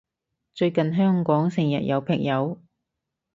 [0.55, 2.59] 最近香港成日有劈友？